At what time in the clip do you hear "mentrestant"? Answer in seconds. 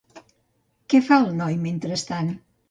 1.67-2.35